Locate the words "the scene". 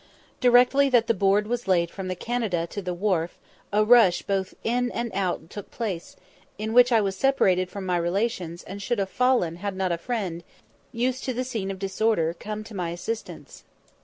11.35-11.69